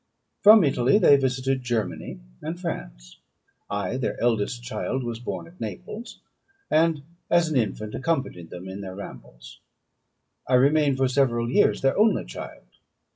From 0.41 0.63
Italy 0.63 0.97
they 0.97 1.15
visited 1.15 1.61
Germany 1.61 2.21
and 2.41 2.59
France. 2.59 3.19
I, 3.69 3.97
their 3.97 4.19
eldest 4.19 4.63
child, 4.63 5.03
was 5.03 5.19
born 5.19 5.45
at 5.45 5.61
Naples, 5.61 6.17
and 6.71 7.03
as 7.29 7.49
an 7.49 7.55
infant 7.55 7.93
accompanied 7.93 8.49
them 8.49 8.67
in 8.67 8.81
their 8.81 8.95
rambles. 8.95 9.59
I 10.47 10.55
remained 10.55 10.97
for 10.97 11.07
several 11.07 11.51
years 11.51 11.81
their 11.81 11.95
only 11.95 12.25
child. 12.25 12.65